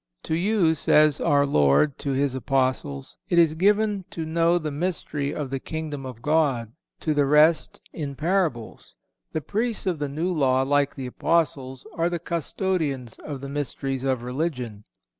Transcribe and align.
(512) 0.23 0.23
"To 0.23 0.43
you," 0.67 0.73
says 0.73 1.21
our 1.21 1.45
Lord 1.45 1.99
to 1.99 2.09
His 2.09 2.33
Apostles, 2.33 3.19
"it 3.29 3.37
is 3.37 3.53
given 3.53 4.03
to 4.09 4.25
know 4.25 4.57
the 4.57 4.71
mystery 4.71 5.31
of 5.31 5.51
the 5.51 5.59
Kingdom 5.59 6.07
of 6.07 6.23
God, 6.23 6.71
to 7.01 7.13
the 7.13 7.27
rest, 7.27 7.79
in 7.93 8.15
parables." 8.15 8.95
The 9.33 9.41
Priests 9.41 9.85
of 9.85 9.99
the 9.99 10.09
New 10.09 10.33
Law, 10.33 10.63
like 10.63 10.95
the 10.95 11.05
Apostles, 11.05 11.85
are 11.93 12.09
the 12.09 12.17
custodians 12.17 13.19
of 13.19 13.41
the 13.41 13.49
mysteries 13.49 14.03
of 14.03 14.23
religion. 14.23 14.85